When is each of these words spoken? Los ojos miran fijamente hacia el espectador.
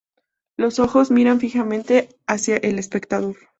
Los 0.57 0.79
ojos 0.79 1.11
miran 1.11 1.39
fijamente 1.39 2.09
hacia 2.25 2.57
el 2.57 2.79
espectador. 2.79 3.35